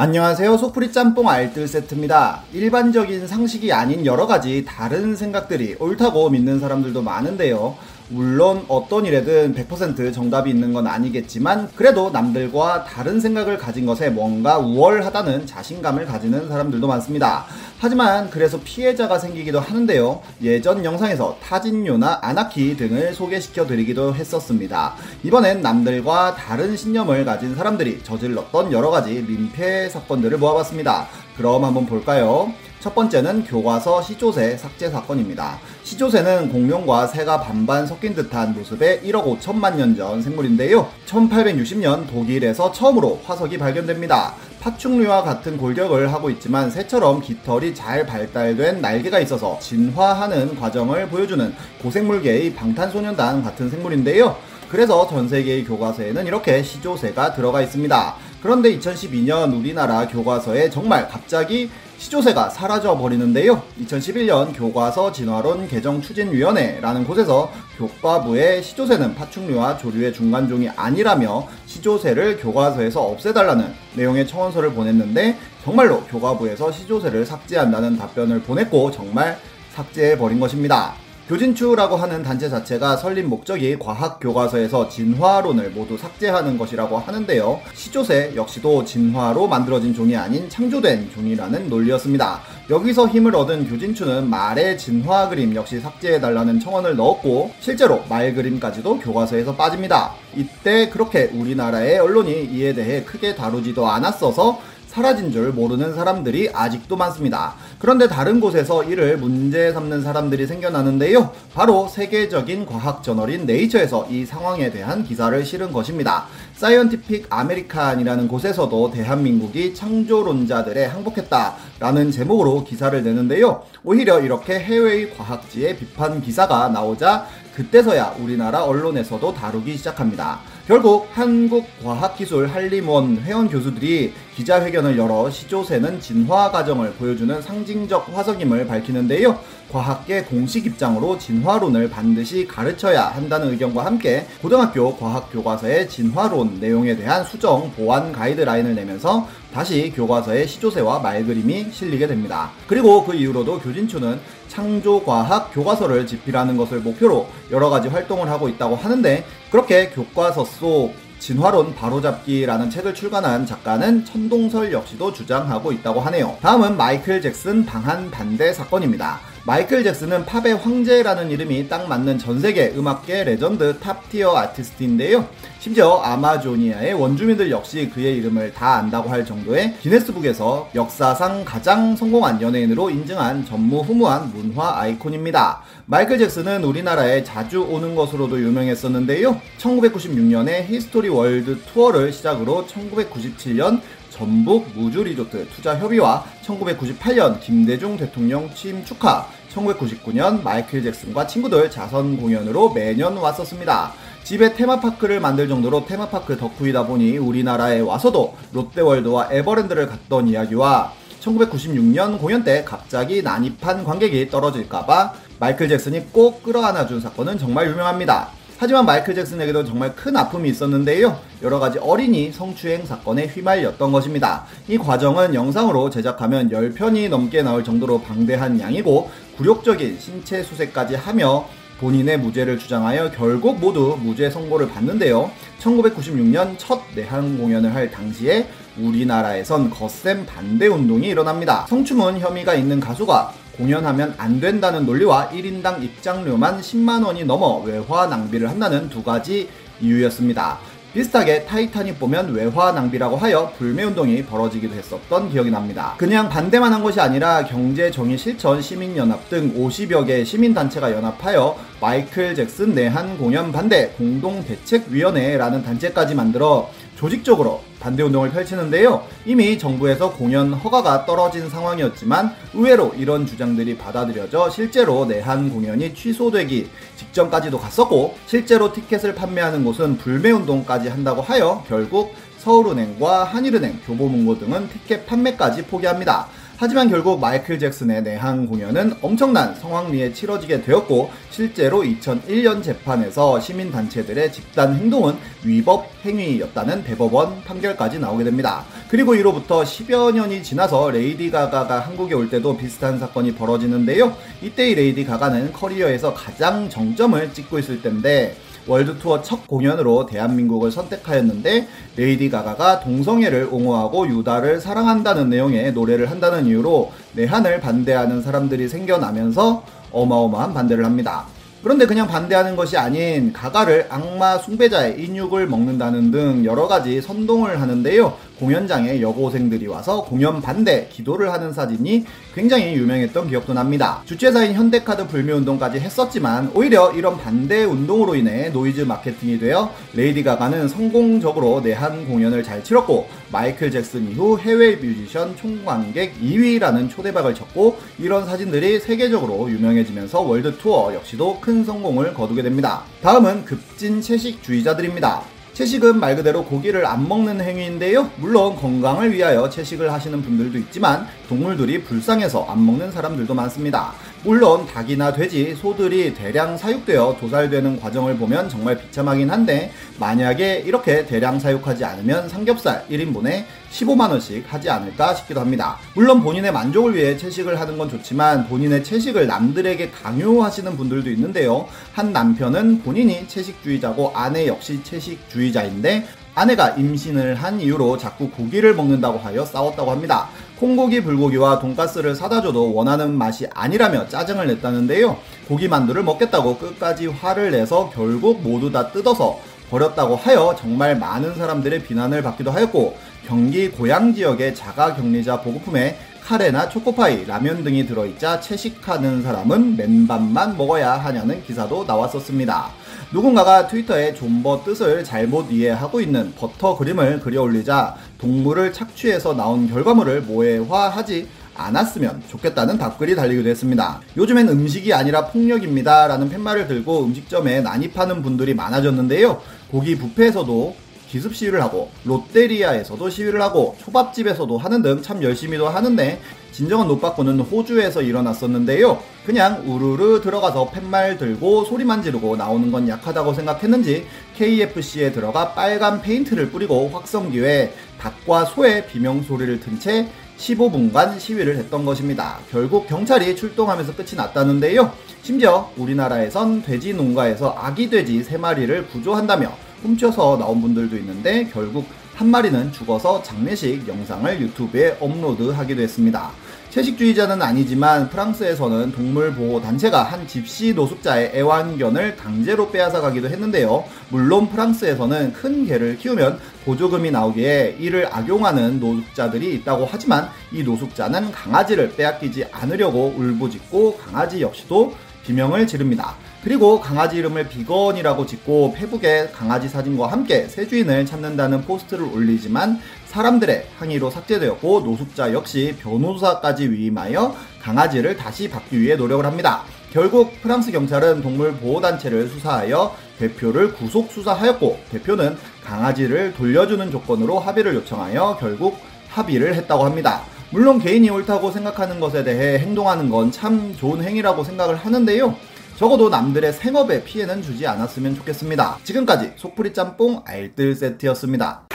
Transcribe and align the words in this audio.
안녕하세요. 0.00 0.58
속풀이 0.58 0.92
짬뽕 0.92 1.28
알뜰 1.28 1.66
세트입니다. 1.66 2.42
일반적인 2.52 3.26
상식이 3.26 3.72
아닌 3.72 4.06
여러 4.06 4.28
가지 4.28 4.64
다른 4.64 5.16
생각들이 5.16 5.74
옳다고 5.80 6.30
믿는 6.30 6.60
사람들도 6.60 7.02
많은데요. 7.02 7.76
물론 8.10 8.64
어떤 8.68 9.04
일에든 9.04 9.54
100% 9.54 10.12
정답이 10.12 10.50
있는 10.50 10.72
건 10.72 10.86
아니겠지만 10.86 11.68
그래도 11.74 12.10
남들과 12.10 12.84
다른 12.84 13.20
생각을 13.20 13.58
가진 13.58 13.84
것에 13.84 14.08
뭔가 14.08 14.58
우월하다는 14.58 15.46
자신감을 15.46 16.06
가지는 16.06 16.48
사람들도 16.48 16.86
많습니다. 16.86 17.44
하지만 17.78 18.30
그래서 18.30 18.58
피해자가 18.64 19.18
생기기도 19.18 19.60
하는데요. 19.60 20.22
예전 20.42 20.84
영상에서 20.84 21.36
타진요나 21.42 22.20
아나키 22.22 22.76
등을 22.76 23.12
소개시켜 23.12 23.66
드리기도 23.66 24.14
했었습니다. 24.14 24.94
이번엔 25.22 25.60
남들과 25.60 26.34
다른 26.34 26.76
신념을 26.76 27.24
가진 27.24 27.54
사람들이 27.54 28.02
저질렀던 28.02 28.72
여러 28.72 28.90
가지 28.90 29.22
민폐 29.22 29.88
사건들을 29.90 30.38
모아봤습니다. 30.38 31.08
그럼 31.38 31.64
한번 31.64 31.86
볼까요? 31.86 32.52
첫 32.80 32.94
번째는 32.94 33.44
교과서 33.44 34.02
시조새 34.02 34.56
삭제 34.56 34.88
사건입니다. 34.90 35.58
시조새는 35.84 36.50
공룡과 36.50 37.06
새가 37.08 37.40
반반 37.40 37.86
섞인 37.86 38.14
듯한 38.14 38.54
모습의 38.54 39.00
1억 39.04 39.40
5천만 39.40 39.76
년 39.76 39.96
전 39.96 40.20
생물인데요. 40.20 40.88
1860년 41.06 42.08
독일에서 42.08 42.70
처음으로 42.72 43.20
화석이 43.24 43.58
발견됩니다. 43.58 44.34
파충류와 44.60 45.22
같은 45.22 45.56
골격을 45.56 46.12
하고 46.12 46.30
있지만 46.30 46.70
새처럼 46.70 47.20
깃털이 47.20 47.74
잘 47.74 48.04
발달된 48.06 48.80
날개가 48.80 49.20
있어서 49.20 49.58
진화하는 49.60 50.56
과정을 50.58 51.08
보여주는 51.08 51.54
고생물계의 51.82 52.54
방탄소년단 52.54 53.42
같은 53.42 53.70
생물인데요. 53.70 54.36
그래서 54.68 55.08
전 55.08 55.28
세계의 55.28 55.64
교과서에는 55.64 56.26
이렇게 56.26 56.62
시조새가 56.62 57.32
들어가 57.32 57.62
있습니다. 57.62 58.14
그런데 58.42 58.78
2012년 58.78 59.58
우리나라 59.58 60.06
교과서에 60.06 60.70
정말 60.70 61.08
갑자기 61.08 61.70
시조새가 61.98 62.50
사라져 62.50 62.96
버리는데요. 62.96 63.60
2011년 63.82 64.56
교과서 64.56 65.10
진화론 65.10 65.66
개정 65.66 66.00
추진위원회라는 66.00 67.04
곳에서 67.04 67.50
교과부에 67.76 68.62
시조새는 68.62 69.16
파충류와 69.16 69.78
조류의 69.78 70.12
중간종이 70.12 70.68
아니라며 70.68 71.48
시조새를 71.66 72.38
교과서에서 72.38 73.02
없애달라는 73.02 73.74
내용의 73.94 74.28
청원서를 74.28 74.72
보냈는데 74.74 75.36
정말로 75.64 76.02
교과부에서 76.04 76.70
시조새를 76.70 77.26
삭제한다는 77.26 77.98
답변을 77.98 78.42
보냈고 78.42 78.92
정말 78.92 79.36
삭제해 79.74 80.16
버린 80.16 80.38
것입니다. 80.38 81.07
교진추라고 81.28 81.96
하는 81.96 82.22
단체 82.22 82.48
자체가 82.48 82.96
설립 82.96 83.26
목적이 83.26 83.78
과학 83.78 84.18
교과서에서 84.18 84.88
진화론을 84.88 85.72
모두 85.72 85.98
삭제하는 85.98 86.56
것이라고 86.56 86.96
하는데요. 86.96 87.60
시조새 87.74 88.32
역시도 88.34 88.86
진화로 88.86 89.46
만들어진 89.46 89.92
종이 89.92 90.16
아닌 90.16 90.48
창조된 90.48 91.10
종이라는 91.10 91.68
논리였습니다. 91.68 92.40
여기서 92.70 93.08
힘을 93.08 93.36
얻은 93.36 93.68
교진추는 93.68 94.30
말의 94.30 94.78
진화 94.78 95.28
그림 95.28 95.54
역시 95.54 95.80
삭제해달라는 95.80 96.60
청원을 96.60 96.96
넣었고 96.96 97.50
실제로 97.60 98.02
말 98.08 98.32
그림까지도 98.34 98.98
교과서에서 99.00 99.54
빠집니다. 99.54 100.14
이때 100.34 100.88
그렇게 100.88 101.24
우리나라의 101.34 101.98
언론이 101.98 102.46
이에 102.52 102.72
대해 102.72 103.04
크게 103.04 103.34
다루지도 103.34 103.86
않았어서 103.86 104.77
사라진 104.88 105.30
줄 105.30 105.52
모르는 105.52 105.94
사람들이 105.94 106.50
아직도 106.52 106.96
많습니다. 106.96 107.54
그런데 107.78 108.08
다른 108.08 108.40
곳에서 108.40 108.82
이를 108.82 109.18
문제 109.18 109.70
삼는 109.72 110.02
사람들이 110.02 110.46
생겨나는데요. 110.46 111.30
바로 111.54 111.86
세계적인 111.86 112.66
과학 112.66 113.02
저널인 113.02 113.44
네이처에서 113.46 114.08
이 114.10 114.24
상황에 114.24 114.70
대한 114.70 115.04
기사를 115.04 115.44
실은 115.44 115.72
것입니다. 115.72 116.24
사이언티픽 116.56 117.26
아메리칸이라는 117.28 118.28
곳에서도 118.28 118.90
대한민국이 118.90 119.74
창조론자들에 119.74 120.86
항복했다라는 120.86 122.10
제목으로 122.10 122.64
기사를 122.64 123.00
내는데요. 123.04 123.62
오히려 123.84 124.20
이렇게 124.20 124.58
해외의 124.58 125.16
과학지에 125.16 125.76
비판 125.76 126.22
기사가 126.22 126.68
나오자 126.68 127.26
그때서야 127.58 128.14
우리나라 128.20 128.62
언론에서도 128.62 129.34
다루기 129.34 129.76
시작합니다. 129.76 130.38
결국 130.68 131.08
한국과학기술 131.12 132.46
한림원 132.46 133.16
회원 133.24 133.48
교수들이 133.48 134.12
기자회견을 134.36 134.96
열어 134.96 135.28
시조새는 135.28 136.00
진화 136.00 136.52
과정을 136.52 136.92
보여주는 136.92 137.42
상징적 137.42 138.16
화석임을 138.16 138.68
밝히는데요. 138.68 139.40
과학계 139.72 140.22
공식 140.22 140.66
입장으로 140.66 141.18
진화론을 141.18 141.90
반드시 141.90 142.46
가르쳐야 142.46 143.08
한다는 143.08 143.50
의견과 143.50 143.84
함께 143.84 144.26
고등학교 144.40 144.96
과학 144.96 145.32
교과서의 145.32 145.88
진화론 145.88 146.58
내용에 146.60 146.96
대한 146.96 147.24
수정 147.24 147.72
보완 147.72 148.12
가이드라인을 148.12 148.76
내면서 148.76 149.28
다시 149.52 149.92
교과서에 149.94 150.46
시조새와 150.46 151.00
말그림이 151.00 151.72
실리게 151.72 152.06
됩니다. 152.06 152.50
그리고 152.66 153.04
그 153.04 153.14
이후로도 153.14 153.58
교진추는 153.60 154.20
창조과학 154.48 155.52
교과서를 155.52 156.06
집필하는 156.06 156.56
것을 156.56 156.80
목표로 156.80 157.28
여러 157.50 157.70
가지 157.70 157.88
활동을 157.88 158.28
하고 158.30 158.48
있다고 158.48 158.76
하는데 158.76 159.24
그렇게 159.50 159.88
교과서 159.90 160.44
속 160.44 160.94
진화론 161.18 161.74
바로잡기라는 161.74 162.70
책을 162.70 162.94
출간한 162.94 163.44
작가는 163.44 164.04
천동설 164.04 164.72
역시도 164.72 165.12
주장하고 165.12 165.72
있다고 165.72 166.00
하네요. 166.00 166.36
다음은 166.40 166.76
마이클 166.76 167.20
잭슨 167.20 167.66
방한 167.66 168.10
반대 168.10 168.52
사건입니다. 168.52 169.20
마이클 169.44 169.82
잭슨은 169.82 170.26
팝의 170.26 170.56
황제라는 170.56 171.30
이름이 171.30 171.68
딱 171.68 171.88
맞는 171.88 172.18
전 172.18 172.38
세계 172.40 172.72
음악계 172.76 173.24
레전드 173.24 173.78
top 173.78 174.03
tier 174.03 174.36
아티스트인데요. 174.36 175.26
심지어 175.58 175.98
아마조니아의 175.98 176.94
원주민들 176.94 177.50
역시 177.50 177.90
그의 177.92 178.16
이름을 178.18 178.52
다 178.52 178.74
안다고 178.76 179.08
할 179.08 179.24
정도의 179.24 179.74
기네스북에서 179.80 180.70
역사상 180.74 181.44
가장 181.44 181.96
성공한 181.96 182.40
연예인으로 182.40 182.90
인증한 182.90 183.44
전무후무한 183.44 184.32
문화 184.32 184.80
아이콘입니다. 184.80 185.62
마이클 185.86 186.18
잭슨은 186.18 186.64
우리나라에 186.64 187.24
자주 187.24 187.62
오는 187.62 187.94
것으로도 187.94 188.40
유명했었는데요. 188.40 189.40
1996년에 189.58 190.66
히스토리 190.66 191.08
월드 191.08 191.58
투어를 191.62 192.12
시작으로 192.12 192.66
1997년 192.66 193.80
전북 194.18 194.66
무주 194.74 195.04
리조트 195.04 195.46
투자 195.54 195.78
협의와 195.78 196.24
1998년 196.44 197.38
김대중 197.40 197.96
대통령 197.96 198.52
취임 198.52 198.84
축하, 198.84 199.24
1999년 199.54 200.42
마이클 200.42 200.82
잭슨과 200.82 201.28
친구들 201.28 201.70
자선 201.70 202.16
공연으로 202.16 202.70
매년 202.70 203.16
왔었습니다. 203.16 203.92
집에 204.24 204.54
테마파크를 204.54 205.20
만들 205.20 205.46
정도로 205.46 205.86
테마파크 205.86 206.36
덕후이다 206.36 206.86
보니 206.86 207.16
우리나라에 207.16 207.78
와서도 207.78 208.36
롯데월드와 208.52 209.28
에버랜드를 209.30 209.86
갔던 209.86 210.26
이야기와 210.26 210.92
1996년 211.20 212.18
공연 212.18 212.42
때 212.42 212.64
갑자기 212.64 213.22
난입한 213.22 213.84
관객이 213.84 214.30
떨어질까봐 214.30 215.14
마이클 215.38 215.68
잭슨이 215.68 216.12
꼭 216.12 216.42
끌어안아준 216.42 217.00
사건은 217.00 217.38
정말 217.38 217.70
유명합니다. 217.70 218.37
하지만 218.60 218.84
마이클 218.86 219.14
잭슨에게도 219.14 219.64
정말 219.64 219.94
큰 219.94 220.16
아픔이 220.16 220.48
있었는데요. 220.48 221.16
여러 221.42 221.60
가지 221.60 221.78
어린이 221.78 222.32
성추행 222.32 222.84
사건에 222.86 223.26
휘말렸던 223.26 223.92
것입니다. 223.92 224.46
이 224.66 224.76
과정은 224.76 225.32
영상으로 225.32 225.90
제작하면 225.90 226.50
10편이 226.50 227.08
넘게 227.08 227.42
나올 227.42 227.62
정도로 227.62 228.00
방대한 228.00 228.58
양이고 228.58 229.10
굴욕적인 229.36 230.00
신체 230.00 230.42
수색까지 230.42 230.96
하며 230.96 231.46
본인의 231.78 232.18
무죄를 232.18 232.58
주장하여 232.58 233.12
결국 233.12 233.60
모두 233.60 233.98
무죄 234.02 234.30
선고를 234.30 234.68
받는데요. 234.68 235.30
1996년 235.60 236.56
첫 236.58 236.82
내한 236.94 237.38
공연을 237.38 237.74
할 237.74 237.90
당시에 237.90 238.48
우리나라에선 238.78 239.70
거센 239.70 240.26
반대 240.26 240.66
운동이 240.66 241.08
일어납니다. 241.08 241.66
성추문 241.68 242.18
혐의가 242.18 242.54
있는 242.54 242.80
가수가 242.80 243.32
공연하면 243.56 244.14
안 244.18 244.40
된다는 244.40 244.86
논리와 244.86 245.30
1인당 245.30 245.82
입장료만 245.82 246.60
10만원이 246.60 247.24
넘어 247.24 247.58
외화 247.58 248.06
낭비를 248.06 248.48
한다는 248.48 248.88
두 248.88 249.02
가지 249.02 249.48
이유였습니다. 249.80 250.58
비슷하게 250.94 251.44
타이타닉 251.44 251.98
보면 251.98 252.32
외화 252.32 252.72
낭비라고 252.72 253.16
하여 253.16 253.52
불매운동이 253.58 254.24
벌어지기도 254.24 254.74
했었던 254.74 255.30
기억이 255.30 255.50
납니다. 255.50 255.94
그냥 255.98 256.28
반대만 256.28 256.72
한 256.72 256.82
것이 256.82 257.00
아니라 257.00 257.44
경제 257.44 257.90
정의 257.90 258.16
실천 258.16 258.62
시민연합 258.62 259.28
등 259.28 259.54
50여 259.54 260.06
개 260.06 260.24
시민단체가 260.24 260.92
연합하여 260.92 261.56
마이클 261.80 262.34
잭슨 262.34 262.74
내한 262.74 263.18
공연 263.18 263.52
반대 263.52 263.88
공동대책위원회라는 263.98 265.62
단체까지 265.62 266.14
만들어 266.14 266.70
조직적으로 266.98 267.60
반대 267.78 268.02
운동을 268.02 268.32
펼치는데요. 268.32 269.04
이미 269.24 269.56
정부에서 269.56 270.12
공연 270.12 270.52
허가가 270.52 271.06
떨어진 271.06 271.48
상황이었지만 271.48 272.34
의외로 272.54 272.92
이런 272.98 273.24
주장들이 273.24 273.78
받아들여져 273.78 274.50
실제로 274.50 275.06
내한 275.06 275.48
공연이 275.48 275.94
취소되기 275.94 276.68
직전까지도 276.96 277.56
갔었고 277.58 278.16
실제로 278.26 278.72
티켓을 278.72 279.14
판매하는 279.14 279.64
곳은 279.64 279.98
불매 279.98 280.32
운동까지 280.32 280.88
한다고 280.88 281.22
하여 281.22 281.64
결국 281.68 282.12
서울은행과 282.38 283.24
한일은행, 283.24 283.80
교보문고 283.86 284.38
등은 284.40 284.68
티켓 284.68 285.06
판매까지 285.06 285.66
포기합니다. 285.66 286.26
하지만 286.60 286.90
결국 286.90 287.20
마이클 287.20 287.56
잭슨의 287.56 288.02
내한 288.02 288.48
공연은 288.48 288.94
엄청난 289.00 289.54
성황리에 289.54 290.12
치러지게 290.12 290.62
되었고 290.62 291.08
실제로 291.30 291.82
2001년 291.82 292.64
재판에서 292.64 293.38
시민단체들의 293.38 294.32
집단 294.32 294.74
행동은 294.74 295.14
위법 295.44 295.86
행위였다는 296.04 296.82
대법원 296.82 297.44
판결까지 297.44 298.00
나오게 298.00 298.24
됩니다. 298.24 298.64
그리고 298.90 299.14
이로부터 299.14 299.62
10여 299.62 300.12
년이 300.12 300.42
지나서 300.42 300.90
레이디 300.90 301.30
가가가 301.30 301.78
한국에 301.78 302.16
올 302.16 302.28
때도 302.28 302.56
비슷한 302.56 302.98
사건이 302.98 303.36
벌어지는데요. 303.36 304.16
이때의 304.42 304.74
레이디 304.74 305.04
가가는 305.04 305.52
커리어에서 305.52 306.12
가장 306.12 306.68
정점을 306.68 307.34
찍고 307.34 307.60
있을 307.60 307.82
때인데 307.82 308.34
월드 308.68 308.98
투어 308.98 309.22
첫 309.22 309.46
공연으로 309.46 310.04
대한민국을 310.04 310.70
선택하였는데 310.70 311.66
레이디 311.96 312.28
가가가 312.28 312.80
동성애를 312.80 313.48
옹호하고 313.50 314.06
유다를 314.08 314.60
사랑한다는 314.60 315.30
내용의 315.30 315.72
노래를 315.72 316.10
한다는 316.10 316.46
이유로 316.46 316.92
내한을 317.14 317.60
반대하는 317.60 318.20
사람들이 318.22 318.68
생겨나면서 318.68 319.64
어마어마한 319.90 320.52
반대를 320.52 320.84
합니다. 320.84 321.24
그런데 321.62 321.86
그냥 321.86 322.06
반대하는 322.06 322.54
것이 322.54 322.76
아닌 322.76 323.32
가가를 323.32 323.86
악마 323.88 324.38
숭배자에 324.38 325.02
인육을 325.02 325.48
먹는다는 325.48 326.10
등 326.10 326.44
여러 326.44 326.68
가지 326.68 327.00
선동을 327.00 327.60
하는데요. 327.60 328.16
공연장에 328.38 329.00
여고생들이 329.00 329.66
와서 329.66 330.04
공연 330.04 330.40
반대 330.40 330.88
기도를 330.90 331.32
하는 331.32 331.52
사진이 331.52 332.04
굉장히 332.34 332.74
유명했던 332.74 333.28
기억도 333.28 333.52
납니다. 333.52 334.02
주최사인 334.04 334.54
현대카드 334.54 335.08
불매운동까지 335.08 335.80
했었지만 335.80 336.50
오히려 336.54 336.92
이런 336.92 337.18
반대 337.18 337.64
운동으로 337.64 338.14
인해 338.14 338.50
노이즈 338.50 338.82
마케팅이 338.82 339.38
되어 339.38 339.72
레이디 339.94 340.22
가가는 340.22 340.68
성공적으로 340.68 341.60
내한 341.60 342.06
공연을 342.06 342.42
잘 342.42 342.62
치렀고 342.62 343.08
마이클 343.32 343.70
잭슨 343.70 344.10
이후 344.10 344.38
해외 344.38 344.76
뮤지션 344.76 345.36
총관객 345.36 346.20
2위라는 346.20 346.88
초대박을 346.90 347.34
쳤고 347.34 347.78
이런 347.98 348.24
사진들이 348.26 348.80
세계적으로 348.80 349.50
유명해지면서 349.50 350.20
월드 350.20 350.56
투어 350.58 350.94
역시도 350.94 351.40
큰 351.40 351.64
성공을 351.64 352.14
거두게 352.14 352.42
됩니다. 352.42 352.82
다음은 353.02 353.44
급진 353.44 354.00
채식주의자들입니다. 354.00 355.37
채식은 355.58 355.98
말 355.98 356.14
그대로 356.14 356.44
고기를 356.44 356.86
안 356.86 357.08
먹는 357.08 357.40
행위인데요. 357.40 358.08
물론 358.18 358.54
건강을 358.54 359.12
위하여 359.12 359.50
채식을 359.50 359.92
하시는 359.92 360.22
분들도 360.22 360.56
있지만 360.56 361.08
동물들이 361.28 361.82
불쌍해서 361.82 362.44
안 362.44 362.64
먹는 362.64 362.92
사람들도 362.92 363.34
많습니다. 363.34 363.92
물론 364.22 364.68
닭이나 364.68 365.12
돼지, 365.12 365.56
소들이 365.56 366.14
대량 366.14 366.56
사육되어 366.56 367.16
도살되는 367.18 367.80
과정을 367.80 368.18
보면 368.18 368.48
정말 368.48 368.78
비참하긴 368.78 369.30
한데 369.30 369.72
만약에 369.98 370.62
이렇게 370.64 371.04
대량 371.06 371.40
사육하지 371.40 371.84
않으면 371.84 372.28
삼겹살 372.28 372.86
1인분에 372.88 373.44
15만원씩 373.72 374.46
하지 374.46 374.70
않을까 374.70 375.14
싶기도 375.14 375.40
합니다. 375.40 375.76
물론 375.94 376.22
본인의 376.22 376.52
만족을 376.52 376.94
위해 376.94 377.16
채식을 377.16 377.60
하는 377.60 377.78
건 377.78 377.88
좋지만 377.88 378.48
본인의 378.48 378.84
채식을 378.84 379.26
남들에게 379.26 379.90
강요하시는 379.90 380.76
분들도 380.76 381.10
있는데요. 381.10 381.68
한 381.92 382.12
남편은 382.12 382.82
본인이 382.82 383.26
채식주의자고 383.28 384.12
아내 384.14 384.46
역시 384.46 384.82
채식주의자인데 384.82 386.06
아내가 386.34 386.70
임신을 386.70 387.34
한 387.34 387.60
이유로 387.60 387.98
자꾸 387.98 388.30
고기를 388.30 388.74
먹는다고 388.74 389.18
하여 389.18 389.44
싸웠다고 389.44 389.90
합니다. 389.90 390.28
콩고기 390.60 391.02
불고기와 391.02 391.58
돈가스를 391.58 392.14
사다 392.14 392.42
줘도 392.42 392.72
원하는 392.74 393.12
맛이 393.16 393.48
아니라며 393.54 394.08
짜증을 394.08 394.46
냈다는데요. 394.46 395.16
고기 395.48 395.66
만두를 395.66 396.04
먹겠다고 396.04 396.58
끝까지 396.58 397.08
화를 397.08 397.50
내서 397.50 397.90
결국 397.92 398.40
모두 398.42 398.70
다 398.70 398.92
뜯어서 398.92 399.40
버렸다고 399.70 400.16
하여 400.16 400.54
정말 400.58 400.98
많은 400.98 401.34
사람들의 401.34 401.82
비난을 401.84 402.22
받기도 402.22 402.50
하였고 402.50 402.96
경기 403.26 403.68
고양 403.68 404.14
지역의 404.14 404.54
자가 404.54 404.94
격리자 404.94 405.42
보급품에 405.42 405.98
카레나 406.28 406.68
초코파이, 406.68 407.24
라면 407.24 407.64
등이 407.64 407.86
들어있자 407.86 408.40
채식하는 408.40 409.22
사람은 409.22 409.76
맨밥만 409.76 410.58
먹어야 410.58 410.92
하냐는 410.92 411.42
기사도 411.42 411.84
나왔었습니다. 411.84 412.68
누군가가 413.14 413.66
트위터에 413.66 414.12
존버 414.12 414.62
뜻을 414.62 415.04
잘못 415.04 415.50
이해하고 415.50 416.02
있는 416.02 416.34
버터 416.36 416.76
그림을 416.76 417.20
그려 417.20 417.40
올리자 417.40 417.96
동물을 418.18 418.74
착취해서 418.74 419.32
나온 419.32 419.70
결과물을 419.70 420.20
모해화하지 420.22 421.26
않았으면 421.58 422.22
좋겠다는 422.30 422.78
답글이 422.78 423.14
달리기도 423.16 423.48
했습니다. 423.48 424.00
요즘엔 424.16 424.48
음식이 424.48 424.92
아니라 424.94 425.26
폭력입니다. 425.26 426.06
라는 426.06 426.28
팻말을 426.30 426.68
들고 426.68 427.04
음식점에 427.04 427.60
난입하는 427.60 428.22
분들이 428.22 428.54
많아졌는데요. 428.54 429.42
고기 429.70 429.98
뷔페에서도 429.98 430.88
기습 431.08 431.34
시위를 431.34 431.62
하고 431.62 431.90
롯데리아에서도 432.04 433.08
시위를 433.10 433.40
하고 433.40 433.74
초밥집에서도 433.82 434.58
하는 434.58 434.82
등 434.82 435.00
참 435.02 435.22
열심히도 435.22 435.68
하는데 435.68 436.20
진정한 436.52 436.88
노빠꾸는 436.88 437.40
호주에서 437.40 438.02
일어났었는데요. 438.02 439.00
그냥 439.24 439.62
우르르 439.66 440.20
들어가서 440.20 440.70
팻말 440.70 441.16
들고 441.16 441.64
소리만 441.64 442.02
지르고 442.02 442.36
나오는 442.36 442.70
건 442.70 442.88
약하다고 442.88 443.32
생각했는지 443.32 444.06
KFC에 444.36 445.12
들어가 445.12 445.54
빨간 445.54 446.02
페인트를 446.02 446.50
뿌리고 446.50 446.88
확성기에 446.92 447.72
닭과 448.00 448.44
소의 448.46 448.86
비명 448.88 449.22
소리를 449.22 449.60
튼 449.60 449.78
채 449.78 450.08
15분간 450.38 451.18
시위를 451.18 451.56
했던 451.56 451.84
것입니다. 451.84 452.38
결국 452.50 452.86
경찰이 452.86 453.36
출동하면서 453.36 453.94
끝이 453.94 454.10
났다는데요. 454.16 454.92
심지어 455.22 455.70
우리나라에선 455.76 456.62
돼지 456.62 456.94
농가에서 456.94 457.54
아기 457.58 457.90
돼지 457.90 458.22
3마리를 458.22 458.88
구조한다며 458.90 459.52
훔쳐서 459.82 460.38
나온 460.38 460.60
분들도 460.60 460.96
있는데 460.96 461.48
결국 461.52 461.86
한 462.14 462.28
마리는 462.28 462.72
죽어서 462.72 463.22
장례식 463.22 463.86
영상을 463.86 464.40
유튜브에 464.40 464.96
업로드하기도 465.00 465.82
했습니다. 465.82 466.30
채식주의자는 466.78 467.42
아니지만 467.42 468.08
프랑스에서는 468.08 468.92
동물보호단체가 468.92 470.04
한 470.04 470.28
집시 470.28 470.72
노숙자의 470.74 471.32
애완견을 471.34 472.16
강제로 472.16 472.70
빼앗아 472.70 473.00
가기도 473.00 473.28
했는데요. 473.28 473.82
물론 474.10 474.48
프랑스에서는 474.48 475.32
큰 475.32 475.66
개를 475.66 475.98
키우면 475.98 476.38
보조금이 476.64 477.10
나오기에 477.10 477.78
이를 477.80 478.06
악용하는 478.12 478.78
노숙자들이 478.78 479.54
있다고 479.56 479.88
하지만 479.90 480.28
이 480.52 480.62
노숙자는 480.62 481.32
강아지를 481.32 481.96
빼앗기지 481.96 482.44
않으려고 482.52 483.12
울부짖고 483.16 483.96
강아지 483.96 484.40
역시도 484.40 484.94
비명을 485.24 485.66
지릅니다. 485.66 486.14
그리고 486.42 486.80
강아지 486.80 487.16
이름을 487.16 487.48
비건이라고 487.48 488.24
짓고 488.24 488.72
페북에 488.74 489.30
강아지 489.34 489.68
사진과 489.68 490.06
함께 490.06 490.46
새 490.46 490.66
주인을 490.68 491.04
찾는다는 491.04 491.62
포스트를 491.62 492.04
올리지만 492.04 492.80
사람들의 493.06 493.66
항의로 493.78 494.10
삭제되었고 494.10 494.80
노숙자 494.80 495.32
역시 495.32 495.74
변호사까지 495.80 496.70
위임하여 496.70 497.34
강아지를 497.60 498.16
다시 498.16 498.48
받기 498.48 498.80
위해 498.80 498.94
노력을 498.94 499.24
합니다. 499.26 499.62
결국 499.92 500.40
프랑스 500.42 500.70
경찰은 500.70 501.22
동물 501.22 501.54
보호단체를 501.54 502.28
수사하여 502.28 502.94
대표를 503.18 503.72
구속 503.74 504.12
수사하였고 504.12 504.78
대표는 504.92 505.36
강아지를 505.64 506.34
돌려주는 506.34 506.90
조건으로 506.90 507.40
합의를 507.40 507.74
요청하여 507.74 508.36
결국 508.38 508.76
합의를 509.08 509.54
했다고 509.54 509.84
합니다. 509.84 510.22
물론 510.50 510.78
개인이 510.78 511.08
옳다고 511.10 511.50
생각하는 511.50 511.98
것에 512.00 512.22
대해 512.24 512.58
행동하는 512.58 513.10
건 513.10 513.30
참 513.32 513.74
좋은 513.76 514.02
행위라고 514.04 514.44
생각을 514.44 514.76
하는데요. 514.76 515.34
적어도 515.78 516.08
남들의 516.08 516.54
생업에 516.54 517.04
피해는 517.04 517.40
주지 517.40 517.64
않았으면 517.64 518.16
좋겠습니다. 518.16 518.78
지금까지 518.82 519.34
속풀이 519.36 519.72
짬뽕 519.72 520.24
알뜰 520.26 520.74
세트였습니다. 520.74 521.68